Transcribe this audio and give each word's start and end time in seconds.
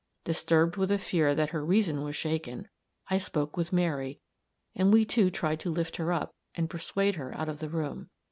Disturbed 0.23 0.77
with 0.77 0.89
a 0.89 0.97
fear 0.97 1.35
that 1.35 1.51
her 1.51 1.63
reason 1.63 2.01
was 2.03 2.15
shaken, 2.15 2.67
I 3.11 3.19
spoke 3.19 3.55
with 3.55 3.71
Mary, 3.71 4.19
and 4.73 4.91
we 4.91 5.05
two 5.05 5.29
tried 5.29 5.59
to 5.59 5.69
lift 5.69 5.97
her 5.97 6.11
up, 6.11 6.33
and 6.55 6.71
persuade 6.71 7.17
her 7.17 7.37
out 7.37 7.49
of 7.49 7.59
the 7.59 7.69
room. 7.69 8.09